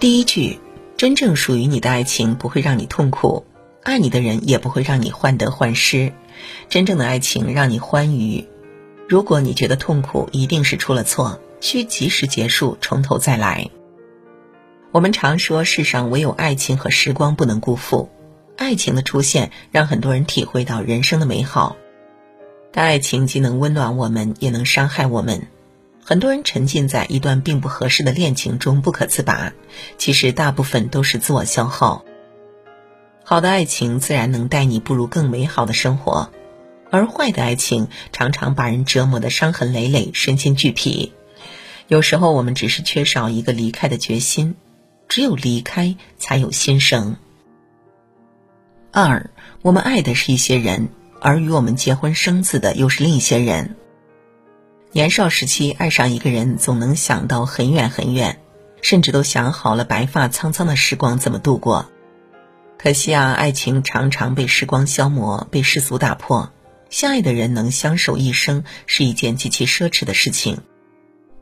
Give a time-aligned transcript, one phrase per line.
[0.00, 0.58] 第一句，
[0.96, 3.44] 真正属于你的爱情不会让你痛苦，
[3.82, 6.14] 爱你的人也不会让你患得患失。
[6.70, 8.46] 真正的爱情让你欢愉。
[9.06, 13.68] 如果你觉得痛苦，一定是出了错，需及时结束，从头再来。
[14.90, 18.08] 我们常说，世上唯有爱情和时光不能辜负。
[18.56, 21.76] 爱情的出现，让很多人体会到人生的美好。
[22.72, 25.48] 但爱情既能温暖我们，也能伤害我们。
[26.10, 29.52] 很多人沉浸在一段并不合适的恋情中不可自拔，
[29.96, 32.04] 其实大部分都是自我消耗。
[33.22, 36.32] 好的爱情自然能带你步入更美好的生活，
[36.90, 41.12] 而坏的爱情常常把人折磨得伤痕累累、身心俱疲。
[41.86, 44.56] 有时候我们只是缺少一个离开的决心，
[45.06, 47.18] 只有离开才有新生。
[48.90, 49.30] 二，
[49.62, 50.88] 我们爱的是一些人，
[51.20, 53.76] 而与我们结婚生子的又是另一些人。
[54.92, 58.40] 年少时期爱上一个人，总能想到很远很远，
[58.82, 61.88] 甚至都想好了白发苍苍的时光怎么度过。
[62.76, 66.50] 可惜啊，爱情常常被时光消磨，被世俗打破。
[66.88, 70.58] 相爱的人能相守一生，是一件极其奢侈的事情。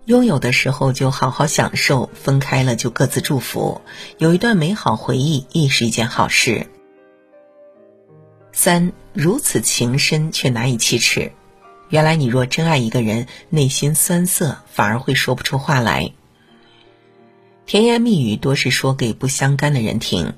[0.05, 3.81] 拥有的时候就好好享受，分开了就各自祝福，
[4.19, 6.67] 有一段美好回忆亦是一件好事。
[8.53, 11.33] 三，如此情深却难以启齿。
[11.91, 16.13] 原来你若真爱一个人，内心酸涩，反而会说不出话来。
[17.65, 20.35] 甜言蜜语多是说给不相干的人听。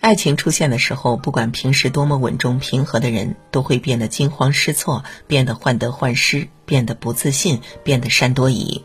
[0.00, 8.84] 爱情出现的时候，不管平时多么稳重平和的人，都会变得惊慌失措，变得患得患失，变得不自信，变得善多疑。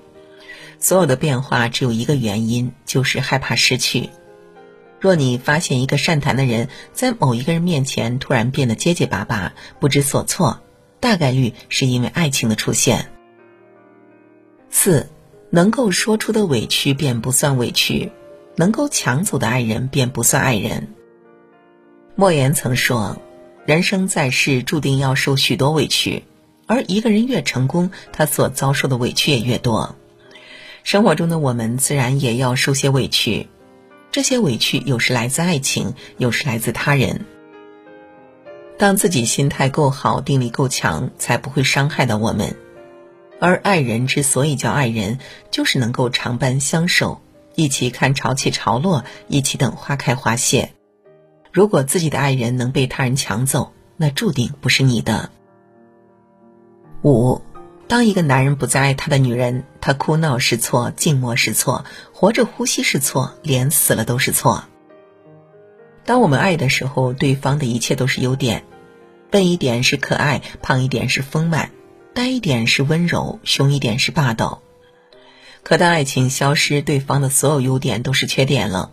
[0.80, 4.10] 所有的变化只有一个原因，就是害怕失去。
[5.00, 10.62] 若你发现一个善谈的人在某一个人面前突然变得结结巴巴、不知所措。
[11.00, 13.10] 大概率是因为爱情的出现。
[14.70, 15.10] 四，
[15.50, 18.12] 能够说出的委屈便不算委屈，
[18.56, 20.94] 能够抢走的爱人便不算爱人。
[22.16, 23.22] 莫言曾说
[23.66, 26.24] ：“人生在世，注定要受许多委屈，
[26.68, 29.96] 而一个人越成功，他所遭受的委屈也越多。
[30.84, 33.48] 生活中的我们自然也要受些委屈，
[34.12, 37.26] 这些委屈有时来自爱情，有时来自他人。”
[38.80, 42.56] 当自己心态够好，定力够强，才不会伤害到我们。
[43.38, 45.20] 而爱人之所以叫爱人，
[45.52, 47.20] 就是能够长伴相守，
[47.56, 50.72] 一起看潮起潮落，一起等花开花谢。
[51.52, 55.30] 如果自己的爱人能被他人抢走，那注定不是你的。
[57.02, 57.42] 五，
[57.90, 64.64] 当一个男人不再爱他的女人，他哭闹是错，静默是错，活着呼吸是错，连死了都是错。
[66.10, 68.64] 当我们爱的时候，对方的一切都是优点，
[69.30, 71.70] 笨一点是可爱，胖一点是丰满，
[72.16, 74.64] 呆一点是温柔，凶一点是霸道。
[75.62, 78.92] 可当爱情消失，对方的所有优点都是缺点了，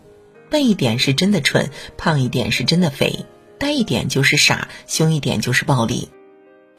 [0.51, 3.25] 笨一点是真的蠢，胖一点是真的肥，
[3.57, 6.09] 呆一点就是傻，凶一点就是暴力。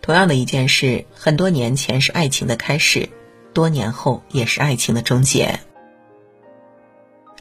[0.01, 3.09] 同样的一件事，很多年前是爱情的开始，
[3.53, 5.59] 多年后也是爱情的终结。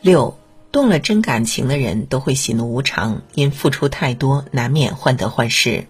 [0.01, 0.35] 六。
[0.77, 5.87] 动了真感情的人都会喜怒无常，因付出太多，难免患得患失。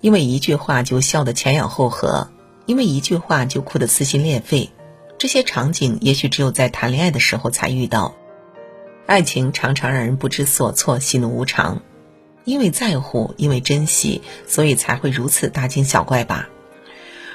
[0.00, 2.30] 因为一句话就笑得前仰后合，
[2.64, 4.70] 因为一句话就哭得撕心裂肺。
[5.18, 8.14] 这些场景也许只有在谈恋爱的时候才遇到。
[9.04, 11.82] 爱情常常让人不知所措，喜怒无常。
[12.46, 16.48] 因为在乎，因为珍惜，所以才会如此大惊小怪吧。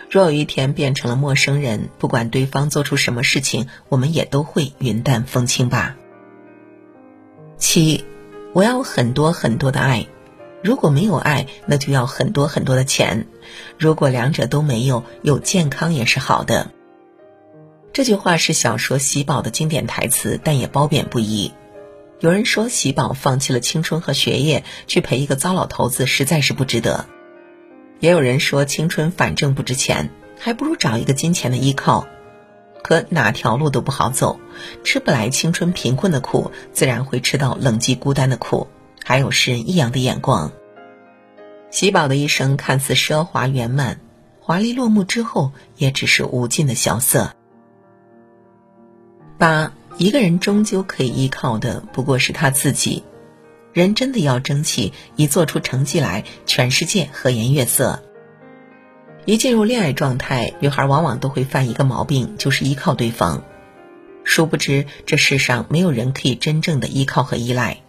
[0.09, 5.95] 若有一天变成了陌生人，不管对方做出什么事情，我们也都会云淡风轻吧。
[7.57, 8.03] 七，
[8.53, 10.07] 我要很多很多的爱。
[10.63, 13.27] 如果没有爱，那就要很多很多的钱。
[13.77, 16.71] 如果两者都没有，有健康也是好的。
[17.93, 21.53] 这句话是小说《喜宝》的经典台词，但也褒贬不一。
[22.19, 27.05] 有人说喜宝放弃了青春和学业，去陪一个糟老头子，实在是不值得。
[27.99, 32.07] 也有人说青春反正不值钱，还不如找一个金钱的依靠。
[32.85, 34.39] 可哪条路都不好走，
[34.83, 38.67] 吃不来青春贫困的苦，自然会吃到冷寂孤单的苦，
[39.03, 40.51] 还有世人异样的眼光。
[41.71, 43.99] 喜宝的一生看似奢华圆满，
[44.39, 47.33] 华丽落幕之后，也只是无尽的萧瑟。
[49.39, 53.03] 八，一个人终究可以依靠的不过是他自己。
[53.73, 58.03] 人真的要争气，一做出成绩来，全世界和颜悦色。
[59.25, 63.43] 一进入恋爱状态，女孩往往都会犯一个毛病，就是依靠对方。
[64.23, 67.79] 殊不知，这世上没有人可以真正的依靠和依赖。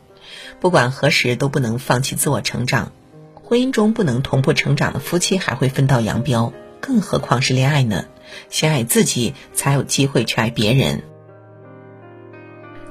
[0.61, 2.91] 不管何时都不能放弃自我成长。
[3.35, 8.07] 婚姻中不能同步成长的夫妻还会分道扬镳，更何况是恋爱呢？
[8.49, 11.03] 先爱自己，才有机会去爱别人。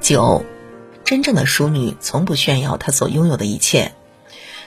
[0.00, 0.44] 九，
[1.04, 3.92] 真正的淑女从不炫耀她所拥有的一切，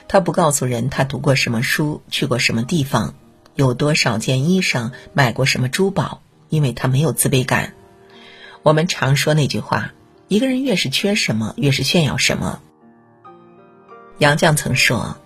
[0.06, 3.14] 她不告诉人她读过什么书，去过什么地方，
[3.60, 7.74] 有多少件衣裳，买过什么珠宝，因为他没有自卑感。
[8.62, 9.92] 我们常说那句话：
[10.28, 12.60] 一个人越是缺什么，越是炫耀什么。
[14.18, 15.18] 杨绛曾说：“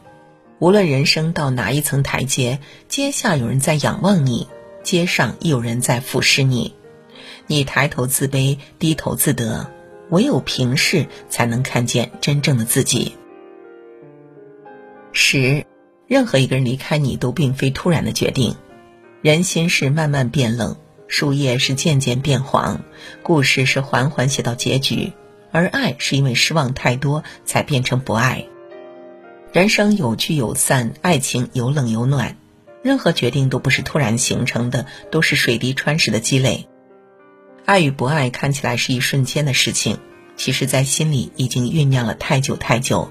[0.59, 2.59] 无论人生到哪一层台阶，
[2.89, 4.49] 阶下有人在仰望你，
[4.83, 6.75] 阶上有人在俯视你。
[7.47, 9.71] 你抬头自卑，低头自得，
[10.11, 13.17] 唯有平视，才能看见真正的自己。”
[15.13, 15.65] 十，
[16.06, 18.56] 任何一个人离开你都并非突然的决定，
[19.23, 20.77] 人心是慢慢变冷，
[21.09, 22.83] 树叶是渐渐变黄，
[23.23, 25.12] 故事是缓缓写到结局，
[25.51, 28.45] 而爱是因为失望太多才变成不爱。
[29.53, 32.37] 人生有聚有散，爱情有冷有暖，
[32.83, 36.69] 任何决定都不是突然形成的，都是水滴穿石的积累。
[37.65, 39.99] 爱与不爱看起来是一瞬间的事情，
[40.37, 43.11] 其实，在心里已经酝酿了太久太久。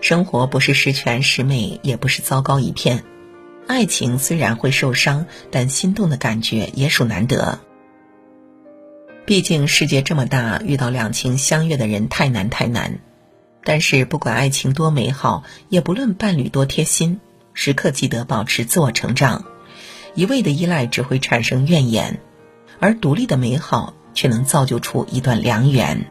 [0.00, 3.04] 生活不是十全十美，也不是糟糕一片。
[3.66, 7.60] 爱情虽然会受伤，但心动的感觉也属难得。
[9.26, 12.98] 毕竟世界这么大，遇到两情相悦的人太难太难。
[13.62, 17.20] 但是，不管爱情多美好，也不论伴侣多贴心，
[17.52, 19.44] 时刻记得保持自我成长。
[20.14, 22.20] 一味的依赖只会产生怨言，
[22.80, 26.10] 而独立的美好却能造就出一段良缘。